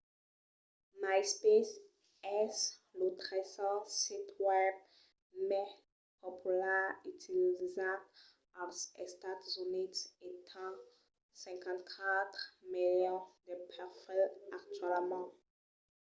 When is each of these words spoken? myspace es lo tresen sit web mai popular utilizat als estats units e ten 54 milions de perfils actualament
myspace 1.01 1.73
es 2.41 2.55
lo 2.99 3.07
tresen 3.23 3.77
sit 4.01 4.27
web 4.45 4.75
mai 5.49 5.69
popular 6.23 6.85
utilizat 7.13 8.01
als 8.61 8.79
estats 9.05 9.49
units 9.65 9.99
e 10.27 10.29
ten 10.51 10.71
54 11.43 12.67
milions 12.73 13.25
de 13.47 13.53
perfils 13.71 14.35
actualament 14.59 15.29